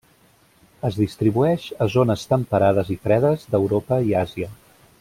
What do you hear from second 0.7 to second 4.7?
Es distribueix a zones temperades i fredes d'Europa i Àsia.